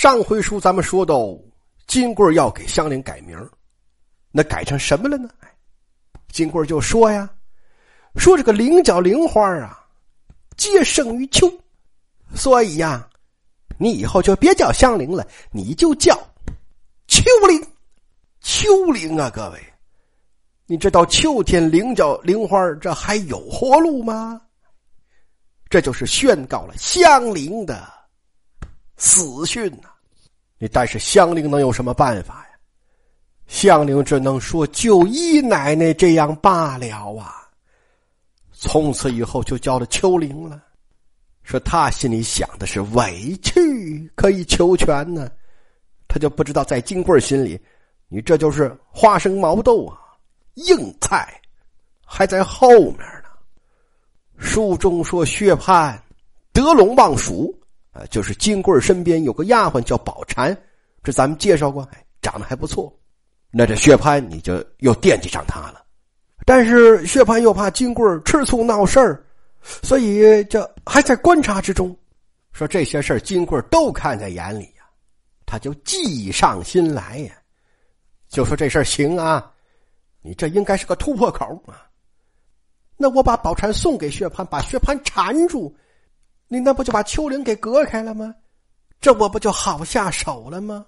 [0.00, 1.38] 上回书咱们说到，
[1.86, 3.38] 金贵要给香菱改名，
[4.30, 5.28] 那改成什么了呢？
[6.32, 7.28] 金贵就说呀
[8.16, 9.86] ：“说这个菱角菱花啊，
[10.56, 11.52] 皆生于秋，
[12.34, 13.06] 所以呀，
[13.76, 16.18] 你以后就别叫香菱了，你就叫
[17.06, 17.62] 秋菱。
[18.40, 19.62] 秋菱啊，各位，
[20.64, 24.40] 你知道秋天菱角菱花这还有活路吗？
[25.68, 27.86] 这就是宣告了香菱的。”
[29.00, 29.88] 死讯呐！
[30.58, 32.50] 你但是香菱能有什么办法呀？
[33.46, 37.48] 香菱只能说就姨奶奶这样罢了啊。
[38.52, 40.62] 从此以后就叫了秋玲了。
[41.42, 45.32] 说他心里想的是委屈可以求全呢，
[46.06, 47.58] 他就不知道在金贵心里，
[48.06, 49.96] 你这就是花生毛豆啊，
[50.56, 51.40] 硬菜
[52.04, 53.30] 还在后面呢。
[54.36, 55.98] 书中说薛蟠
[56.52, 57.58] 得陇望蜀。
[58.08, 60.56] 就是金贵身边有个丫鬟叫宝蟾，
[61.02, 61.86] 这咱们介绍过，
[62.22, 62.92] 长得还不错。
[63.50, 65.82] 那这薛蟠你就又惦记上他了，
[66.46, 69.24] 但是薛蟠又怕金贵吃醋闹事儿，
[69.82, 71.96] 所以这还在观察之中。
[72.52, 74.84] 说这些事金贵都看在眼里呀，
[75.46, 77.32] 他就计上心来呀，
[78.28, 79.52] 就说这事行啊，
[80.22, 81.86] 你这应该是个突破口啊。
[82.96, 85.74] 那我把宝蟾送给薛蟠，把薛蟠缠住。
[86.52, 88.34] 你那不就把丘陵给隔开了吗？
[89.00, 90.84] 这我不就好下手了吗？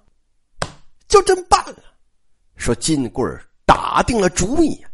[1.07, 1.77] 就真办了。
[2.57, 3.25] 说金贵
[3.65, 4.85] 打定了主意，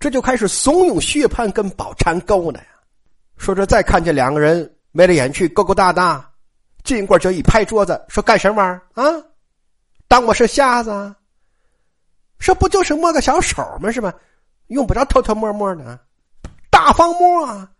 [0.00, 2.66] 这就开始怂恿薛蟠跟宝钗勾搭呀。
[3.36, 6.26] 说这再看见两个人眉来眼去勾勾搭搭，
[6.82, 8.62] 金贵就一拍桌子说：“干什么
[8.94, 9.04] 啊？
[10.08, 11.14] 当我是瞎子？
[12.38, 13.92] 说不就是摸个小手吗？
[13.92, 14.10] 是吧？
[14.68, 16.00] 用不着偷偷摸摸的，
[16.70, 17.70] 大方摸啊！”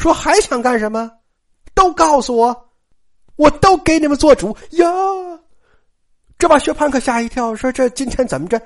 [0.00, 1.10] 说还想干什么？
[1.74, 2.70] 都告诉我，
[3.36, 4.86] 我都给你们做主呀！
[6.38, 8.58] 这把薛蟠可吓一跳，说：“这今天怎么着？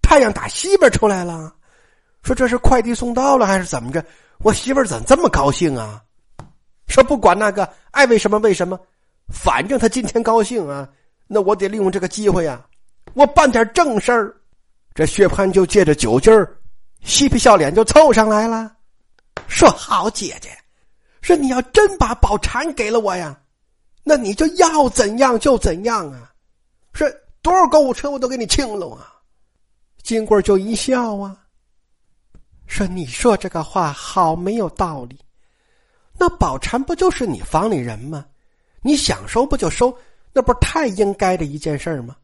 [0.00, 1.54] 太阳打西边出来了？
[2.22, 4.02] 说这是快递送到了还是怎么着？
[4.38, 6.02] 我媳妇儿怎么这么高兴啊？”
[6.88, 8.80] 说不管那个爱为什么为什么，
[9.28, 10.88] 反正他今天高兴啊，
[11.26, 12.64] 那我得利用这个机会呀，
[13.12, 14.34] 我办点正事儿。
[14.94, 16.56] 这薛蟠就借着酒劲儿，
[17.04, 18.72] 嬉皮笑脸就凑上来了。
[19.48, 20.50] 说好姐姐，
[21.22, 23.38] 说你要真把宝蟾给了我呀，
[24.02, 26.32] 那你就要怎样就怎样啊！
[26.92, 27.08] 说
[27.42, 29.12] 多少购物车我都给你清了啊！
[30.02, 31.36] 金贵就一笑啊，
[32.66, 35.18] 说你说这个话好没有道理。
[36.18, 38.24] 那宝蟾不就是你房里人吗？
[38.82, 39.96] 你想收不就收，
[40.32, 42.16] 那不是太应该的一件事吗？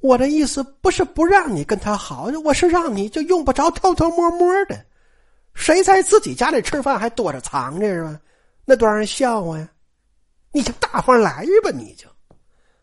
[0.00, 4.84] 我的意思不是不让你跟他好，我是让你就用不着偷偷摸摸的。
[5.54, 8.20] 谁在自己家里吃饭还躲着藏着是吧？
[8.64, 9.68] 那多让人笑话呀！
[10.52, 12.08] 你就大方来吧，你就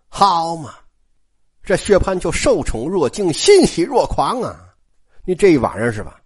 [0.07, 0.75] 好嘛。
[1.63, 4.73] 这薛蟠就受宠若惊，欣喜若狂啊！
[5.25, 6.19] 你这一晚上是吧？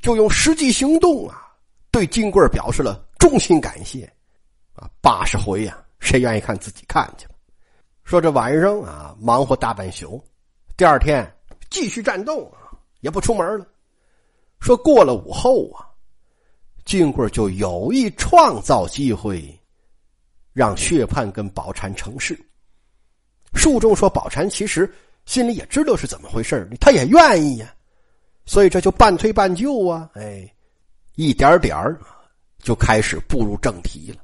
[0.00, 1.52] 就用实际行动啊，
[1.90, 4.04] 对金贵表示了衷心感谢
[4.74, 4.88] 啊！
[5.00, 7.34] 八十回呀，谁愿意看自己看去吧。
[8.04, 10.22] 说这晚上啊，忙活大半宿，
[10.76, 11.30] 第二天
[11.70, 13.66] 继续战斗啊，也不出门了。
[14.58, 15.91] 说过了午后啊。
[16.84, 19.60] 金贵就有意创造机会，
[20.52, 22.38] 让薛蟠跟宝蟾成事。
[23.54, 24.92] 书中说，宝蟾其实
[25.24, 27.72] 心里也知道是怎么回事他也愿意呀，
[28.46, 30.52] 所以这就半推半就啊，哎，
[31.14, 31.76] 一点点
[32.58, 34.22] 就开始步入正题了。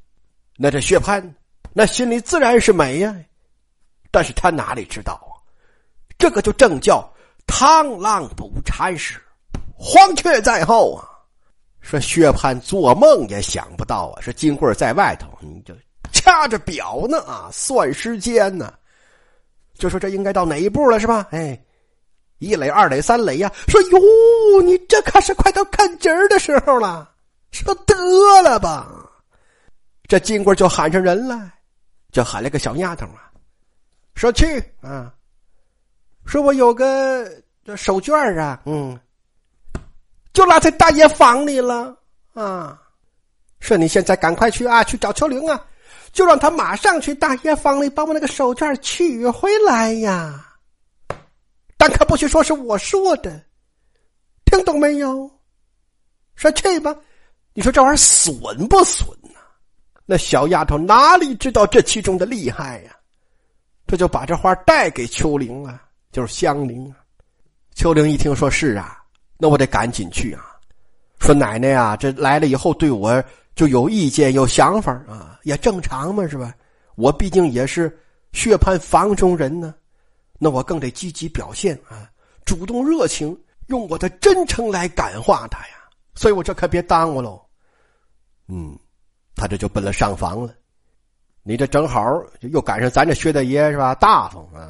[0.57, 1.23] 那这薛蟠
[1.73, 3.15] 那心里自然是美呀，
[4.11, 5.39] 但是他哪里知道啊，
[6.19, 7.09] 这个就正叫
[7.47, 9.23] 螳螂捕蝉时，
[9.75, 11.09] 黄雀在后啊。
[11.89, 14.21] 说薛蟠做梦也想不到啊！
[14.21, 15.75] 说金贵在外头，你就
[16.13, 18.75] 掐着表呢啊，算时间呢。
[19.73, 21.27] 就说这应该到哪一步了是吧？
[21.31, 21.59] 哎，
[22.41, 23.51] 一垒、二垒、三垒呀。
[23.69, 27.11] 说哟，你这可是快到看节儿的时候了。
[27.53, 27.95] 说得
[28.43, 28.87] 了吧，
[30.07, 31.51] 这金贵就喊上人来，
[32.13, 33.33] 就喊了个小丫头啊，
[34.15, 35.11] 说去啊，
[36.27, 37.27] 说我有个
[37.65, 39.01] 这手绢啊，嗯。
[40.39, 41.99] 就落在大爷房里了
[42.33, 42.81] 啊！
[43.59, 45.67] 说你现在赶快去啊，去找秋玲啊，
[46.13, 50.57] 就让他马上去大爷房里把我那个手绢取回来呀。
[51.77, 53.45] 但可不许说是我说的，
[54.45, 55.29] 听懂没有？
[56.37, 56.95] 说去吧。
[57.53, 59.43] 你说这玩意儿损不损啊？
[60.07, 62.97] 那小丫头哪里知道这其中的厉害呀？
[63.89, 65.83] 这就把这话带给秋玲啊，
[66.13, 66.99] 就是香菱啊。
[67.75, 68.98] 秋玲一听说是啊。
[69.39, 70.45] 那我得赶紧去啊！
[71.21, 73.23] 说奶奶呀，这来了以后对我
[73.55, 76.55] 就有意见、有想法啊，也正常嘛，是吧？
[76.97, 77.97] 我毕竟也是
[78.33, 79.75] 薛蟠房中人呢，
[80.39, 82.11] 那我更得积极表现啊，
[82.45, 83.39] 主动热情，
[83.69, 85.75] 用我的真诚来感化他呀。
[86.15, 87.41] 所以我这可别耽误喽。
[88.49, 88.77] 嗯，
[89.37, 90.53] 他这就奔了上房了。
[91.45, 92.03] 你这正好
[92.41, 93.95] 又赶上咱这薛大爷是吧？
[93.95, 94.69] 大方啊，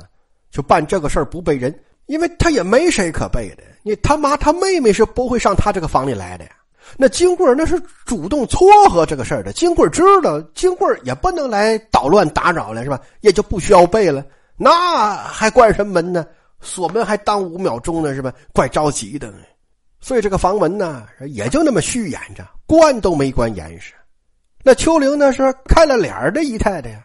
[0.50, 1.74] 就办这个事儿不背人，
[2.08, 3.62] 因为他也没谁可背的。
[3.82, 6.50] 你他妈他妹妹是不会上他这个房里来的呀。
[6.96, 12.98] 那金贵那是主动撮合这个事儿的，金贵知道，金贵也不能来捣乱打扰了，是吧？
[13.20, 14.24] 也就不需要背了，
[14.56, 16.26] 那还关什么门呢？
[16.60, 18.32] 锁门还当五秒钟呢，是吧？
[18.52, 19.32] 怪着急的。
[20.00, 23.92] 所以这个房门呢，也就那么虚掩着，关都没关严实。
[24.64, 27.04] 那秋玲呢是开了脸的姨太太呀，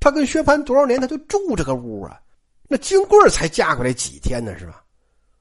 [0.00, 2.18] 她跟薛蟠多少年，她就住这个屋啊。
[2.72, 4.80] 那金贵才嫁过来几天呢，是吧？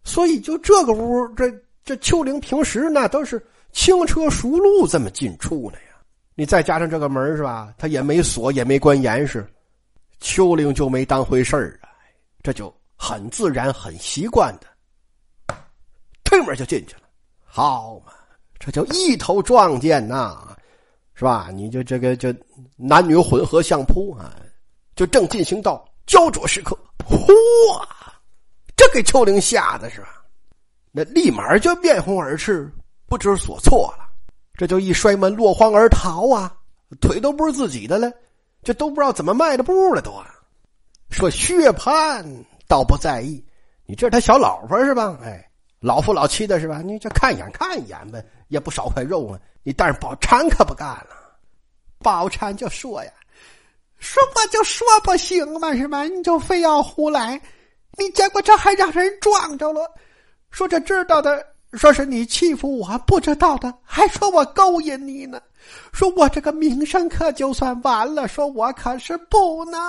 [0.03, 1.47] 所以就这个屋，这
[1.85, 3.39] 这秋玲平时那都是。
[3.71, 6.01] 轻车熟路这么进出呢呀？
[6.33, 7.71] 你再加上这个门是吧？
[7.77, 9.47] 他也没锁，也没关严实，
[10.19, 11.89] 秋玲就没当回事儿啊。
[12.41, 15.55] 这就很自然、很习惯的
[16.23, 17.01] 推门就进去了。
[17.45, 18.11] 好嘛，
[18.57, 20.57] 这就一头撞见呐，
[21.13, 21.49] 是吧？
[21.53, 22.33] 你就这个就
[22.75, 24.35] 男女混合相扑啊，
[24.95, 26.75] 就正进行到焦灼时刻。
[27.07, 27.31] 嚯！
[28.75, 30.07] 这给秋玲吓得是吧？
[30.91, 32.69] 那立马就面红耳赤。
[33.05, 34.07] 不知所措了，
[34.53, 36.55] 这就一摔门落荒而逃啊！
[37.01, 38.11] 腿都不是自己的了，
[38.61, 40.27] 这都不知道怎么迈的步了都啊。
[41.09, 42.23] 说薛蟠
[42.67, 43.43] 倒不在意，
[43.87, 45.17] 你这是他小老婆是吧？
[45.23, 45.43] 哎，
[45.79, 46.83] 老夫老妻的是吧？
[46.83, 49.39] 你这看一眼看一眼呗，也不少块肉啊！
[49.63, 51.35] 你但是宝钗可不干了，
[51.97, 53.11] 宝钗就说呀
[53.99, 56.03] ：“说我就说不行嘛是吧？
[56.03, 57.39] 你就非要胡来，
[57.97, 59.81] 你结果这还让人撞着了，
[60.49, 65.39] 说这知道的。”说是你欺负我不知道的，还说我勾引你呢，
[65.93, 69.79] 说我这个名声可就算完了，说我可是不能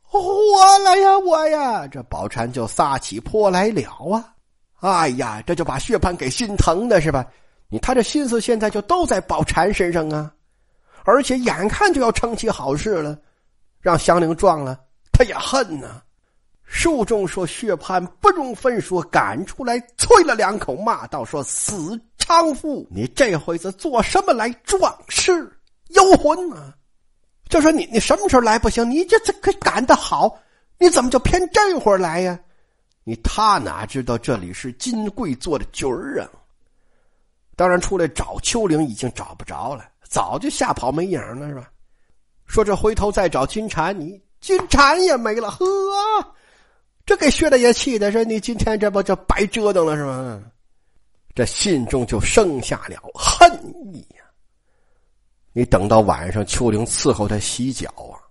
[0.00, 1.88] 活了呀，我呀！
[1.88, 3.82] 这宝钗就撒起泼来了
[4.12, 4.32] 啊！
[4.78, 7.26] 哎呀，这就把薛蟠给心疼的是吧？
[7.68, 10.32] 你他这心思现在就都在宝钗身上啊，
[11.04, 13.16] 而且眼看就要成起好事了，
[13.80, 14.78] 让祥林撞了，
[15.12, 16.02] 他也恨呢。
[16.64, 25.30] 书中说薛蟠不容分说，赶出来啐了两口，骂道：“说死娼妇，你这回子做什么来壮士
[25.88, 26.74] 幽魂啊？
[27.50, 28.90] 就说你你什么时候来不行？
[28.90, 30.36] 你这这可赶得好，
[30.78, 32.40] 你怎么就偏这会儿来呀？
[33.04, 36.28] 你他哪知道这里是金贵做的局儿啊？
[37.54, 41.68] 当然出来找秋玲已经找不着了，早就吓跑没影了，是吧？
[42.46, 45.64] 说这回头再找金蝉，你金蝉也没了，呵。”
[47.04, 50.40] 这给薛大爷气的是，你今天这不就白折腾了是吗？
[51.34, 53.50] 这心中就生下了恨
[53.92, 54.22] 意呀。
[55.52, 58.22] 你等到晚上，秋玲伺候他洗脚啊，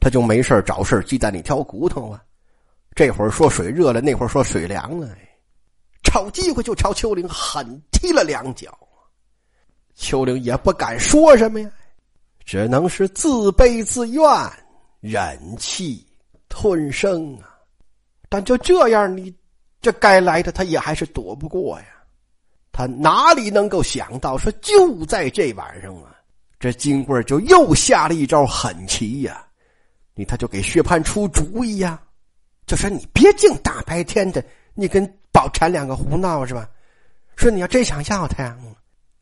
[0.00, 2.22] 他就没事找事鸡蛋里挑骨头啊。
[2.94, 5.14] 这会儿说水热了，那会儿说水凉了，
[6.02, 8.74] 找机会就朝秋玲狠踢了两脚。
[9.96, 11.70] 秋玲也不敢说什么呀，
[12.44, 14.22] 只能是自卑自怨，
[15.00, 16.06] 忍气
[16.48, 17.58] 吞声啊。
[18.28, 19.34] 但就这样，你
[19.80, 21.86] 这该来的他也还是躲不过呀。
[22.72, 26.14] 他哪里能够想到，说就在这晚上啊，
[26.60, 29.42] 这金贵就又下了一招狠棋呀。
[30.14, 31.98] 你他就给薛蟠出主意呀，
[32.66, 36.68] 就说你别净大白天的，你跟宝钗两个胡闹是吧？
[37.34, 38.56] 说你要真想要他呀，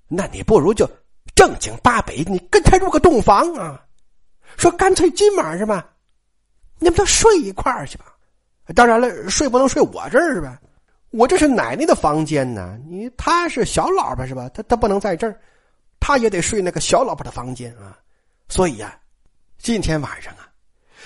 [0.09, 0.89] 那你不如就
[1.35, 3.81] 正经八百，你跟他入个洞房啊。
[4.57, 5.89] 说干脆今晚是吧？
[6.79, 8.07] 你们都睡一块儿去吧。
[8.75, 10.61] 当然了，睡不能睡我这儿是吧？
[11.11, 12.79] 我这是奶奶的房间呢。
[12.89, 14.49] 你他是小老婆是吧？
[14.51, 15.41] 他他不能在这儿，
[16.01, 17.99] 他也得睡那个小老婆的房间啊。
[18.49, 18.99] 所以呀，
[19.59, 20.49] 今天晚上啊，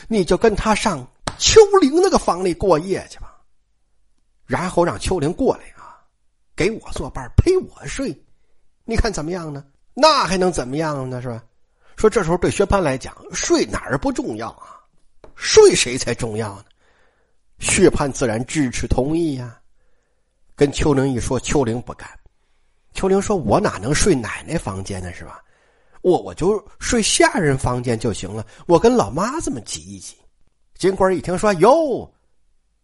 [0.09, 1.07] 你就跟他上
[1.39, 3.37] 秋玲那个房里过夜去吧。
[4.47, 6.01] 然后让秋玲过来啊，
[6.57, 8.11] 给我作伴陪我睡，
[8.89, 9.63] 你看怎么样呢？
[9.93, 11.21] 那还能怎么样呢？
[11.21, 11.45] 是吧？
[11.95, 14.81] 说这时候对薛蟠来讲，睡哪儿不重要啊？
[15.35, 16.65] 睡谁才重要呢？
[17.59, 19.61] 薛蟠自然支持同意呀，
[20.57, 22.09] 跟秋玲一说，秋玲不干。
[22.95, 25.13] 秋玲说：“我哪能睡奶奶房间呢？
[25.13, 25.39] 是吧？
[26.01, 28.47] 我我就睡下人房间就行了。
[28.67, 30.17] 我跟老妈这么挤一挤。”
[30.79, 32.11] 金官一听说：“哟，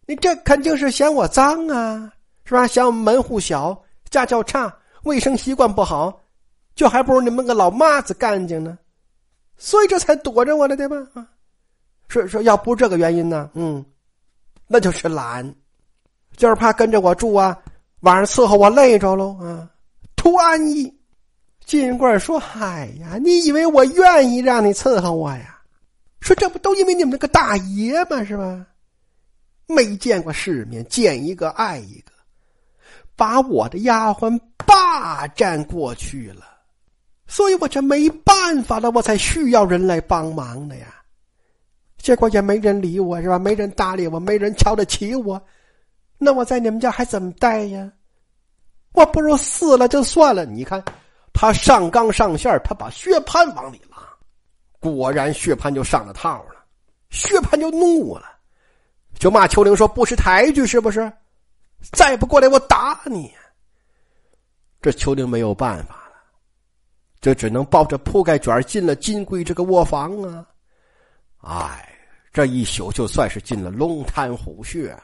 [0.05, 2.67] 你这肯定是嫌我脏啊，是吧？
[2.67, 3.81] 嫌我们门户小，
[4.11, 4.71] 家教差，
[5.05, 6.21] 卫生习惯不好，
[6.75, 8.77] 就还不如你们个老妈子干净呢，
[9.57, 10.97] 所以这才躲着我了，对吧？
[11.13, 11.25] 啊，
[12.09, 13.83] 说说要不这个原因呢，嗯。”
[14.67, 15.53] 那就是懒，
[16.35, 17.55] 就是怕跟着我住啊，
[17.99, 19.69] 晚上伺候我累着喽啊，
[20.15, 20.91] 图安逸。
[21.65, 25.61] 金贵说：“嗨呀，你以为我愿意让你伺候我呀？
[26.19, 28.23] 说这不都因为你们那个大爷吗？
[28.23, 28.65] 是吧？
[29.67, 32.11] 没见过世面，见一个爱一个，
[33.15, 36.45] 把我的丫鬟霸占过去了，
[37.27, 40.87] 所以我这没办法了，我才需要人来帮忙的呀。
[41.97, 43.39] 结果也没人理我，是吧？
[43.39, 45.41] 没人搭理我，没人瞧得起我，
[46.17, 47.91] 那我在你们家还怎么待呀？
[48.93, 50.45] 我不如死了就算了。
[50.45, 50.83] 你看，
[51.33, 53.97] 他上纲上线，他把薛蟠往里拉，
[54.79, 56.55] 果然薛蟠就上了套了。
[57.09, 58.25] 薛蟠就怒了，
[59.17, 61.11] 就骂秋玲说：“不识抬举是不是？
[61.91, 63.31] 再不过来，我打你！”
[64.81, 66.15] 这秋玲没有办法了，
[67.21, 70.45] 就只能抱着铺盖卷进了金贵这个卧房啊。
[71.41, 71.91] 哎。
[72.35, 75.03] 这一宿就算是进了龙潭虎穴了。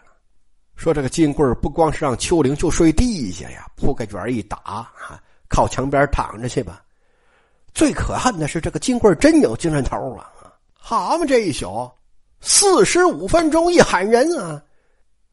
[0.76, 4.92] 说这个金贵不光是让秋玲就睡地下呀，铺盖卷一打啊，
[5.48, 6.84] 靠墙边躺着去吧。
[7.74, 10.30] 最可恨的是这个金贵真有精神头啊！
[10.74, 11.90] 好嘛，这一宿
[12.42, 14.62] 四十五分钟一喊人啊，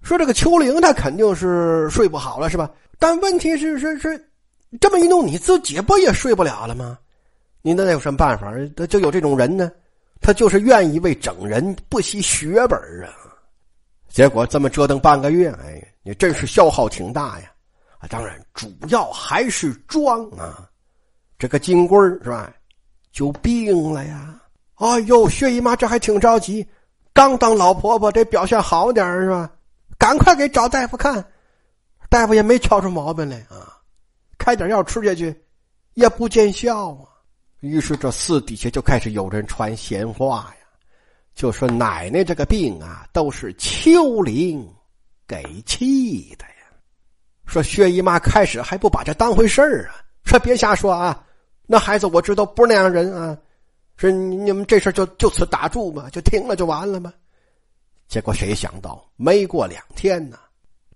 [0.02, 2.70] 说这个秋玲她肯定是睡不好了是吧？
[2.98, 4.30] 但问题是是是，
[4.80, 6.98] 这么一弄你自己不也睡不了了吗？
[7.62, 8.52] 你那有什么办法？
[8.86, 9.70] 就有这种人呢。
[10.20, 13.14] 他就是愿意为整人不惜血本啊！
[14.08, 17.52] 结果这么折腾半个月，哎，你真是消耗挺大呀！
[18.00, 20.68] 啊，当然主要还是装啊。
[21.38, 22.52] 这个金龟是吧，
[23.12, 24.34] 就病了呀！
[24.74, 26.66] 哎呦，薛姨妈这还挺着急，
[27.12, 29.48] 刚当老婆婆得表现好点是吧？
[29.98, 31.24] 赶快给找大夫看，
[32.08, 33.76] 大夫也没瞧出毛病来啊，
[34.38, 35.34] 开点药吃下去，
[35.94, 37.04] 也不见效啊。
[37.60, 40.66] 于是这寺底下就开始有人传闲话呀，
[41.34, 44.64] 就说奶奶这个病啊，都是秋玲
[45.26, 46.54] 给气的呀。
[47.46, 51.24] 说薛姨妈开始还不把这当回事儿啊，说别瞎说啊，
[51.66, 53.36] 那孩子我知道不是那样人啊，
[53.96, 57.12] 说你们这事就就此打住吧，就停了就完了吗？
[58.08, 60.38] 结果谁想到没过两天呢，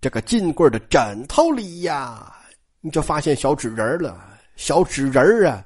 [0.01, 2.35] 这个金贵的枕头里呀，
[2.81, 4.19] 你就发现小纸人了，
[4.57, 5.65] 小纸人啊。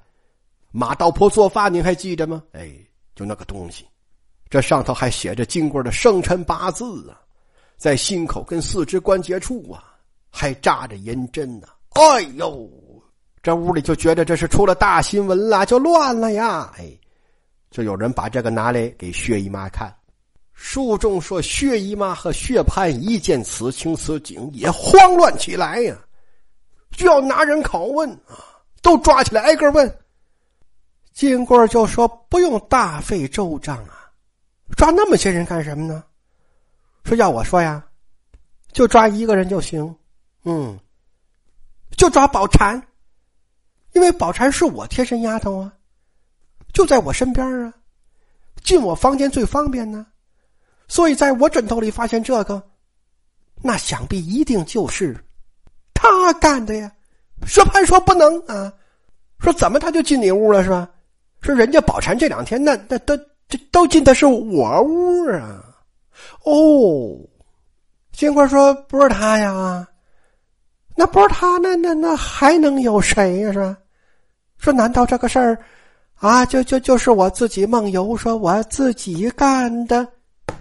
[0.72, 2.42] 马道婆做饭，你还记得吗？
[2.52, 2.70] 哎，
[3.14, 3.86] 就那个东西，
[4.50, 7.16] 这上头还写着金贵的生辰八字啊，
[7.78, 9.94] 在心口跟四肢关节处啊，
[10.28, 11.68] 还扎着银针呢。
[11.90, 12.68] 哎呦，
[13.40, 16.70] 这屋里就觉得这是出了大新闻了，就乱了呀！
[16.76, 16.92] 哎，
[17.70, 19.95] 就有人把这个拿来给薛姨妈看，
[20.58, 25.94] 书中说薛姨妈和薛蟠一见此情此景，也慌乱起来呀，
[26.90, 28.40] 就要拿人拷问啊，
[28.80, 29.98] 都抓起来挨个问。
[31.12, 34.10] 金贵就说：“不用大费周章啊，
[34.76, 36.02] 抓那么些人干什么呢？
[37.04, 37.86] 说要我说呀，
[38.72, 39.94] 就抓一个人就行。
[40.44, 40.78] 嗯，
[41.96, 42.82] 就抓宝蟾，
[43.92, 45.72] 因为宝蟾是我贴身丫头啊，
[46.72, 47.74] 就在我身边啊，
[48.64, 50.06] 进我房间最方便呢。
[50.88, 52.62] 所以在我枕头里发现这个，
[53.62, 55.16] 那想必一定就是
[55.94, 56.90] 他干的呀。”
[57.46, 58.72] 薛蟠说：“不能啊，
[59.40, 60.88] 说怎么他就进你屋了是吧？”
[61.42, 63.16] 说人家宝蟾这两天那那都
[63.48, 65.62] 这都进的是我屋啊！
[66.44, 67.14] 哦，
[68.10, 69.86] 金贵说不是他呀，
[70.96, 73.52] 那不是他，那那那还能有谁呀？
[73.52, 73.76] 是吧？
[74.56, 75.58] 说难道这个事儿
[76.14, 80.08] 啊，就就就是我自己梦游，说我自己干的？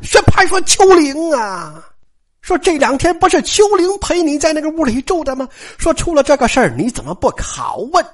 [0.06, 1.84] 薛蟠说秋玲啊，
[2.42, 5.48] 说这两天不是秋玲陪你在那个屋里住的吗？
[5.78, 8.06] 说出了这个事儿，你怎么不拷问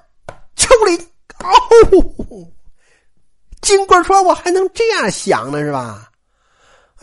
[0.55, 0.97] 秋玲？
[1.39, 2.47] 哦。
[3.61, 6.09] 金贵说：“我还能这样想呢，是吧？”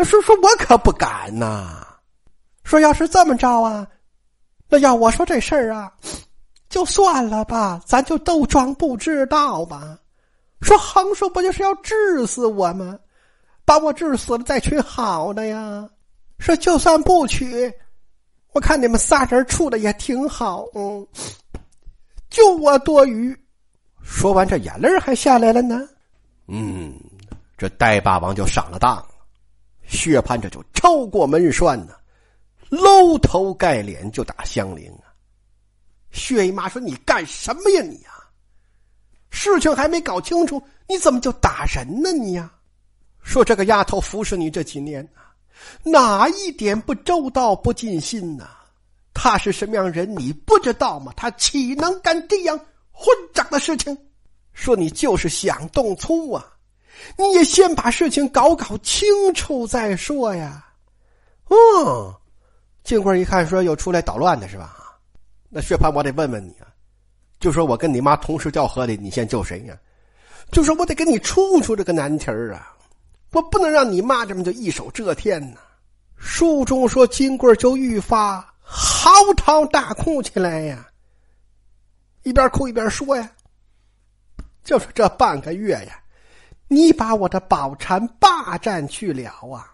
[0.04, 1.86] 说：“说我可不敢呐。
[2.64, 3.86] 说要是这么着啊，
[4.68, 5.92] 那要我说这事儿啊，
[6.68, 9.96] 就算了吧，咱就都装不知道吧。
[10.60, 12.98] 说横竖不就是要治死我吗？
[13.68, 15.86] 把我治死了再娶好的呀。
[16.38, 17.70] 说就算不娶，
[18.54, 21.06] 我看你们仨人处的也挺好，嗯，
[22.30, 23.36] 就我多余。
[24.02, 25.86] 说完，这眼泪还下来了呢。”
[26.48, 26.98] 嗯，
[27.58, 29.08] 这呆霸王就上了当了。
[29.86, 31.92] 薛蟠这就超过门栓呢，
[32.70, 35.12] 搂头盖脸就打香菱啊。
[36.10, 38.10] 薛姨妈说：“你干什么呀你呀？
[39.28, 42.50] 事情还没搞清楚，你怎么就打人呢你呀？”
[43.28, 45.06] 说这个丫头服侍你这几年，
[45.82, 48.48] 哪一点不周到不尽心呐？
[49.12, 51.12] 她是什么样人你不知道吗？
[51.14, 52.58] 她岂能干这样
[52.90, 53.94] 混账的事情？
[54.54, 56.42] 说你就是想动粗啊！
[57.18, 60.64] 你也先把事情搞搞清楚再说呀。
[61.48, 62.18] 哦，
[62.82, 64.74] 金贵一看说又出来捣乱的是吧？
[65.50, 66.66] 那薛蟠我得问问你啊，
[67.38, 69.76] 就说我跟你妈同时掉河里，你先救谁呀？
[70.50, 72.74] 就说我得给你出出这个难题儿啊！
[73.30, 75.58] 我不能让你妈这么就一手遮天呢。
[76.16, 80.88] 书中说，金贵就愈发嚎啕大哭起来呀，
[82.24, 83.30] 一边哭一边说呀
[84.64, 86.00] ：“就是这半个月呀，
[86.66, 89.70] 你把我的宝蟾霸占去了啊，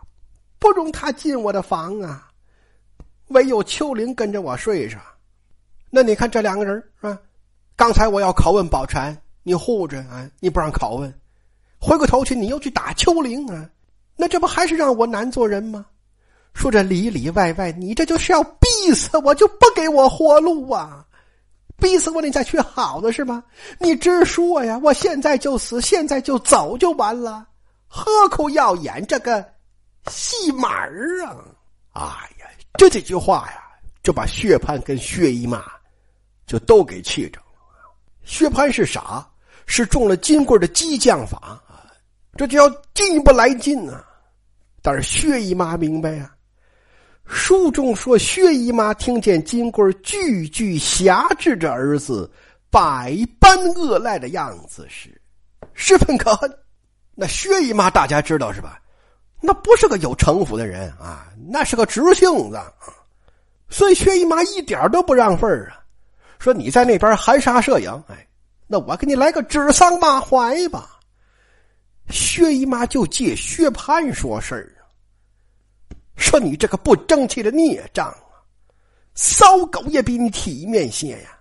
[0.58, 2.30] 不容他进我的房啊，
[3.28, 5.00] 唯有秋玲跟着我睡上。
[5.90, 7.18] 那你看这两个人啊，
[7.74, 11.12] 刚才我要拷问宝蟾，你护着啊，你不让拷问。”
[11.84, 13.68] 回过头去，你又去打秋陵啊？
[14.16, 15.84] 那这不还是让我难做人吗？
[16.54, 21.04] 说这里里外外，你这就是要逼死我，就不给我活路啊！
[21.76, 23.44] 逼死我，你再去好的是吗？
[23.78, 24.80] 你直说呀！
[24.82, 27.46] 我现在就死，现在就走就完了，
[27.86, 29.44] 何苦要演这个
[30.08, 31.36] 戏码儿啊？
[31.92, 32.02] 哎
[32.40, 32.46] 呀，
[32.78, 33.60] 这几句话呀，
[34.02, 35.62] 就把薛蟠跟薛姨妈
[36.46, 37.46] 就都给气着了。
[38.24, 39.28] 薛蟠是傻，
[39.66, 41.60] 是中了金贵的激将法。
[42.36, 44.04] 这就要进一步来劲啊！
[44.82, 46.30] 但是薛姨妈明白呀。
[47.26, 52.30] 书中说，薛姨妈听见金贵句句挟制着儿子，
[52.70, 55.18] 百般恶赖的样子时，
[55.72, 56.58] 十分可恨。
[57.14, 58.78] 那薛姨妈大家知道是吧？
[59.40, 62.60] 那不是个有城府的人啊，那是个直性子。
[63.70, 65.80] 所以薛姨妈一点都不让份啊，
[66.38, 68.26] 说你在那边含沙射影，哎，
[68.66, 70.93] 那我给你来个指桑骂槐吧。
[72.10, 74.84] 薛姨妈就借薛蟠说事儿啊，
[76.16, 78.42] 说你这个不争气的孽障啊，
[79.14, 81.38] 骚狗也比你体面些呀。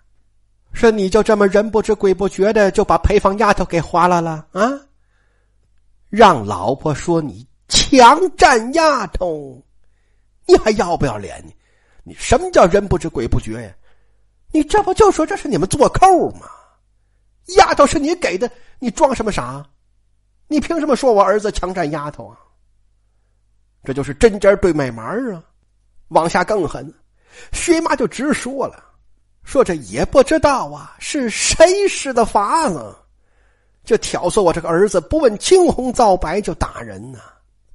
[0.72, 4.72] 说你就这么人不知鬼不觉的就把陪房丫头给划了了啊？
[6.10, 9.64] 让老婆说你强占丫头，
[10.48, 11.44] 你还要不要脸？
[11.46, 11.54] 你
[12.04, 13.72] 你什么叫人不知鬼不觉呀？
[14.52, 16.48] 你这不就说这是你们做扣吗？
[17.58, 19.64] 丫头是你给的，你装什么傻？
[20.48, 22.38] 你凭什么说我儿子强占丫头啊？
[23.84, 25.44] 这就是针尖对麦芒啊！
[26.10, 26.94] 往下更狠，
[27.52, 28.84] 薛妈就直说了，
[29.44, 32.96] 说这也不知道啊，是谁施的法子，
[33.84, 37.20] 就挑唆我这个儿子不问青红皂白就打人呢？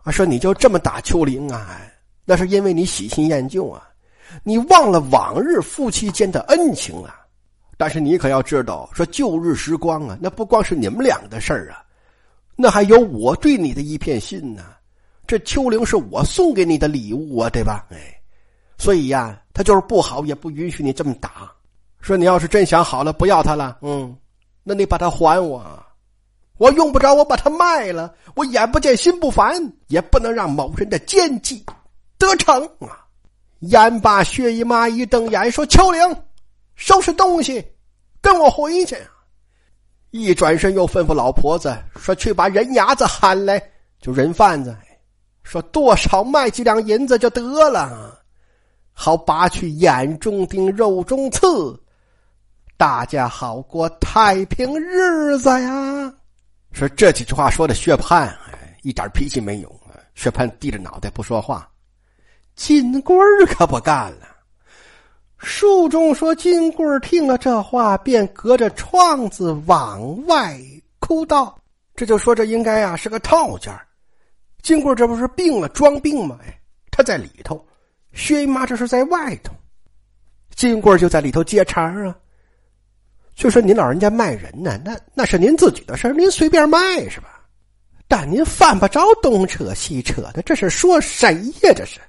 [0.05, 1.79] 啊，说你就这么打秋玲啊？
[2.25, 3.87] 那是因为你喜新厌旧啊，
[4.45, 7.21] 你忘了往日夫妻间的恩情啊！
[7.77, 11.85] 但是你可要知道，说旧日时光啊，那不光是你们俩的事儿啊。
[12.61, 14.64] 那还有我对你的一片心呢，
[15.29, 17.87] 这秋玲是我送给你的礼物啊，对吧？
[17.90, 18.21] 哎，
[18.77, 21.53] 所以呀，他就是不好，也不允许你这么打。
[22.01, 24.16] 说你要是真想好了，不要他了，嗯，
[24.64, 25.64] 那你把他还我，
[26.57, 31.64] 我用不着，我把他卖了，我眼不见心不烦，也不能让某人的奸计
[32.18, 33.07] 得逞啊！
[33.61, 36.01] 眼把薛姨妈一瞪眼，说：“秋玲，
[36.75, 37.64] 收拾东西，
[38.21, 38.97] 跟我回去。”
[40.11, 43.62] 一转身，又吩咐老婆子说：“去把人牙子喊来，
[44.01, 44.75] 就人贩子，
[45.42, 48.18] 说多少卖几两银子就得了，
[48.92, 51.79] 好拔去眼中钉、肉中刺，
[52.79, 56.12] 大家好过太平日子呀。”
[56.73, 58.31] 说这几句话说的薛蟠
[58.83, 59.81] 一点脾气没有
[60.14, 61.68] 薛蟠低着脑袋不说话，
[62.55, 63.16] 金龟
[63.47, 64.28] 可不干了。
[65.38, 70.59] 书中说，金贵听了这话，便隔着窗子往外
[70.98, 71.57] 哭道
[71.94, 73.72] ：“这就说这应该啊是个套间
[74.62, 76.38] 金贵这不是病了，装病吗？
[76.44, 77.64] 哎，他在里头，
[78.12, 79.55] 薛姨妈这是在外头。
[80.57, 82.16] 金贵就在里头接茬啊，
[83.37, 87.40] 就说您老人家卖人呢，那那是您自己的事您随便卖是吧？
[88.09, 91.72] 但您犯不着东扯西扯的，这是说谁呀？
[91.77, 92.01] 这是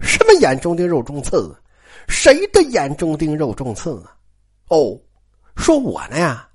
[0.00, 1.60] 什么眼中钉，肉中刺？”啊
[2.08, 4.16] 谁的眼中钉肉中刺啊？
[4.68, 4.98] 哦，
[5.56, 6.48] 说我呢呀，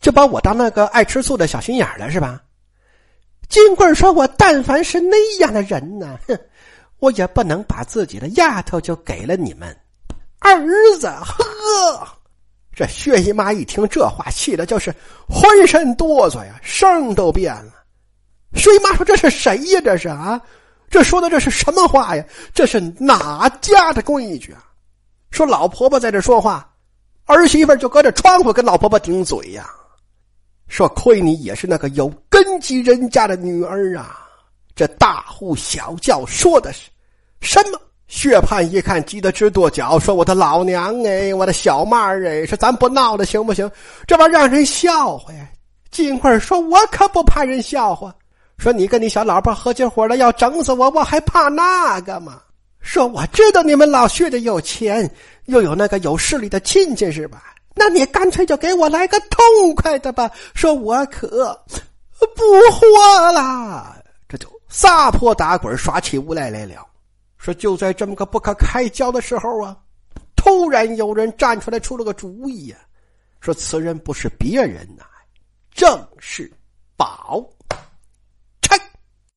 [0.00, 2.40] 就把我当那个爱吃醋的小心眼了是吧？
[3.48, 6.36] 金贵说：“我但凡是那样的人呢，哼，
[6.98, 9.68] 我也不能把自己的丫头就给了你们
[10.40, 10.66] 儿
[10.98, 12.08] 子。”呵，
[12.74, 14.92] 这薛姨妈一听这话，气的就是
[15.28, 17.72] 浑身哆嗦呀，声都变了。
[18.54, 19.80] 薛姨妈说：“这是谁呀？
[19.84, 20.40] 这是啊？
[20.90, 22.24] 这说的这是什么话呀？
[22.52, 24.64] 这是哪家的规矩啊？”
[25.36, 26.66] 说老婆婆在这说话，
[27.26, 29.68] 儿媳妇就搁这窗户跟老婆婆顶嘴呀。
[30.66, 34.18] 说亏你也是那个有根基人家的女儿啊！
[34.74, 36.88] 这大呼小叫说的是
[37.42, 37.78] 什么？
[38.08, 43.70] 薛蟠一看急得直跺脚，说：“我的老娘哎，我的小妹儿哎，说咱不闹了行不行？
[44.06, 45.46] 这玩意让人笑话呀！”
[45.92, 48.14] 金贵说：“我可不怕人笑话。
[48.56, 52.40] 说你跟你小老婆合起伙来要整死我，我还怕那个吗？”
[52.86, 55.10] 说我知道你们老薛家有钱，
[55.46, 57.52] 又有那个有势力的亲戚是吧？
[57.74, 60.30] 那你干脆就给我来个痛快的吧！
[60.54, 61.28] 说我可
[62.18, 64.00] 不活了。
[64.28, 66.86] 这就撒泼打滚，耍起无赖来了。
[67.36, 69.76] 说就在这么个不可开交的时候啊，
[70.36, 72.76] 突然有人站出来出了个主意呀，
[73.40, 75.04] 说此人不是别人呐，
[75.74, 76.50] 正是
[76.96, 77.44] 宝。